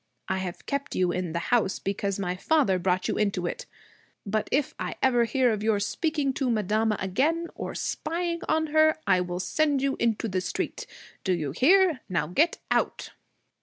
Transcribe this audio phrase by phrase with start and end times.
[0.27, 3.67] I have kept you in the house because my father brought you into it;
[4.25, 8.97] but if I ever hear of your speaking to madama again, or spying on her,
[9.05, 10.87] I will send you into the street.
[11.23, 11.99] Do you hear?
[12.09, 13.11] Now get out!'